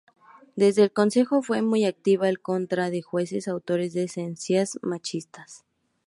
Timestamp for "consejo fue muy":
0.91-1.85